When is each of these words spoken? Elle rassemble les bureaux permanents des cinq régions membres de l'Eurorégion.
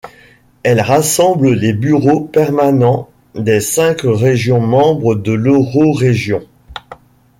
Elle 0.63 0.81
rassemble 0.81 1.51
les 1.53 1.73
bureaux 1.73 2.21
permanents 2.21 3.09
des 3.35 3.59
cinq 3.59 3.99
régions 4.03 4.59
membres 4.59 5.13
de 5.13 5.31
l'Eurorégion. 5.31 6.41